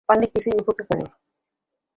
অনেককিছুই 0.09 0.59
উপেক্ষা 0.61 0.85
করো। 0.89 1.05